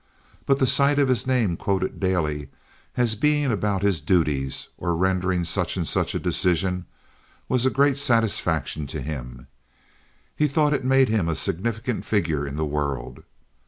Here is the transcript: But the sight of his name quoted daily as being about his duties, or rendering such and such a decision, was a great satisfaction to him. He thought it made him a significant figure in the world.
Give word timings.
But 0.47 0.57
the 0.57 0.65
sight 0.65 0.97
of 0.97 1.09
his 1.09 1.27
name 1.27 1.55
quoted 1.55 1.99
daily 1.99 2.49
as 2.97 3.13
being 3.13 3.51
about 3.51 3.83
his 3.83 4.01
duties, 4.01 4.69
or 4.79 4.95
rendering 4.95 5.43
such 5.43 5.77
and 5.77 5.87
such 5.87 6.15
a 6.15 6.19
decision, 6.19 6.87
was 7.47 7.67
a 7.67 7.69
great 7.69 7.99
satisfaction 7.99 8.87
to 8.87 8.99
him. 9.03 9.45
He 10.35 10.47
thought 10.47 10.73
it 10.73 10.83
made 10.83 11.09
him 11.09 11.29
a 11.29 11.35
significant 11.35 12.03
figure 12.03 12.47
in 12.47 12.55
the 12.55 12.65
world. 12.65 13.21